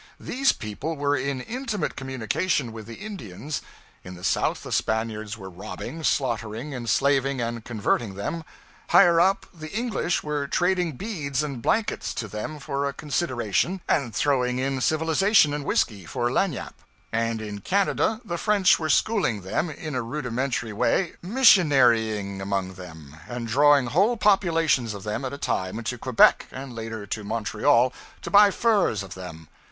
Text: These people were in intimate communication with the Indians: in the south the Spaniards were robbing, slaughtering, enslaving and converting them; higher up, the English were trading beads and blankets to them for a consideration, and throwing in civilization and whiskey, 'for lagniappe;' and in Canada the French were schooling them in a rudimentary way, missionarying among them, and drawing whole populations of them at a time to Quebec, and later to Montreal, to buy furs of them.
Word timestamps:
These 0.19 0.51
people 0.53 0.95
were 0.97 1.15
in 1.15 1.41
intimate 1.41 1.95
communication 1.95 2.71
with 2.71 2.87
the 2.87 2.95
Indians: 2.95 3.61
in 4.03 4.15
the 4.15 4.23
south 4.23 4.63
the 4.63 4.71
Spaniards 4.71 5.37
were 5.37 5.47
robbing, 5.47 6.01
slaughtering, 6.03 6.73
enslaving 6.73 7.39
and 7.39 7.63
converting 7.63 8.15
them; 8.15 8.43
higher 8.89 9.21
up, 9.21 9.45
the 9.53 9.69
English 9.71 10.23
were 10.23 10.47
trading 10.47 10.93
beads 10.93 11.43
and 11.43 11.61
blankets 11.61 12.15
to 12.15 12.27
them 12.27 12.57
for 12.57 12.89
a 12.89 12.93
consideration, 12.93 13.79
and 13.87 14.15
throwing 14.15 14.57
in 14.57 14.81
civilization 14.81 15.53
and 15.53 15.65
whiskey, 15.65 16.05
'for 16.07 16.31
lagniappe;' 16.31 16.83
and 17.11 17.39
in 17.39 17.59
Canada 17.59 18.19
the 18.25 18.39
French 18.39 18.79
were 18.79 18.89
schooling 18.89 19.41
them 19.41 19.69
in 19.69 19.93
a 19.93 20.01
rudimentary 20.01 20.73
way, 20.73 21.13
missionarying 21.23 22.41
among 22.41 22.73
them, 22.73 23.17
and 23.27 23.47
drawing 23.47 23.85
whole 23.85 24.17
populations 24.17 24.95
of 24.95 25.03
them 25.03 25.23
at 25.23 25.31
a 25.31 25.37
time 25.37 25.83
to 25.83 25.95
Quebec, 25.95 26.47
and 26.51 26.73
later 26.73 27.05
to 27.05 27.23
Montreal, 27.23 27.93
to 28.23 28.31
buy 28.31 28.49
furs 28.49 29.03
of 29.03 29.13
them. 29.13 29.47